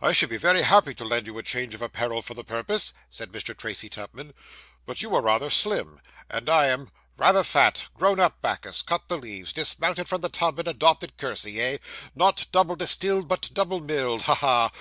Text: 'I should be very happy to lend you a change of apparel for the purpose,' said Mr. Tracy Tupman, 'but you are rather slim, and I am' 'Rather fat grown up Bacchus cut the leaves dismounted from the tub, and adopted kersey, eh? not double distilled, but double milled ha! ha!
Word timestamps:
'I 0.00 0.12
should 0.12 0.30
be 0.30 0.38
very 0.38 0.62
happy 0.62 0.94
to 0.94 1.04
lend 1.04 1.26
you 1.26 1.36
a 1.36 1.42
change 1.42 1.74
of 1.74 1.82
apparel 1.82 2.22
for 2.22 2.32
the 2.32 2.42
purpose,' 2.42 2.94
said 3.10 3.30
Mr. 3.30 3.54
Tracy 3.54 3.90
Tupman, 3.90 4.32
'but 4.86 5.02
you 5.02 5.14
are 5.14 5.20
rather 5.20 5.50
slim, 5.50 6.00
and 6.30 6.48
I 6.48 6.68
am' 6.68 6.90
'Rather 7.18 7.42
fat 7.44 7.84
grown 7.94 8.18
up 8.18 8.40
Bacchus 8.40 8.80
cut 8.80 9.08
the 9.10 9.18
leaves 9.18 9.52
dismounted 9.52 10.08
from 10.08 10.22
the 10.22 10.30
tub, 10.30 10.58
and 10.60 10.68
adopted 10.68 11.18
kersey, 11.18 11.60
eh? 11.60 11.76
not 12.14 12.46
double 12.52 12.74
distilled, 12.74 13.28
but 13.28 13.50
double 13.52 13.80
milled 13.80 14.22
ha! 14.22 14.34
ha! 14.36 14.72